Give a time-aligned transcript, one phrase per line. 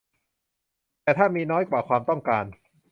[1.03, 2.45] แต่ถ้ามีน้อยกว่าความต้องการ